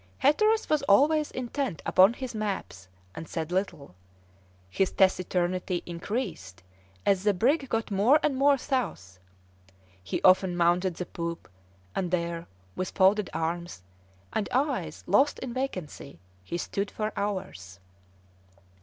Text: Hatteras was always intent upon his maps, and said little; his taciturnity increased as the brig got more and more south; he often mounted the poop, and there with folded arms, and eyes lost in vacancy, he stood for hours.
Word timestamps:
Hatteras 0.17 0.67
was 0.67 0.81
always 0.89 1.29
intent 1.29 1.83
upon 1.85 2.13
his 2.13 2.33
maps, 2.33 2.87
and 3.13 3.29
said 3.29 3.51
little; 3.51 3.93
his 4.67 4.91
taciturnity 4.91 5.83
increased 5.85 6.63
as 7.05 7.21
the 7.21 7.35
brig 7.35 7.69
got 7.69 7.91
more 7.91 8.19
and 8.23 8.35
more 8.35 8.57
south; 8.57 9.19
he 10.03 10.19
often 10.23 10.57
mounted 10.57 10.95
the 10.95 11.05
poop, 11.05 11.47
and 11.95 12.09
there 12.09 12.47
with 12.75 12.89
folded 12.89 13.29
arms, 13.31 13.83
and 14.33 14.49
eyes 14.51 15.03
lost 15.05 15.37
in 15.37 15.53
vacancy, 15.53 16.17
he 16.43 16.57
stood 16.57 16.89
for 16.89 17.13
hours. 17.15 17.79